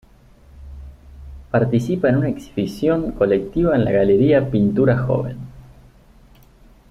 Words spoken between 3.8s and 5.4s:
la galería Pintura Joven.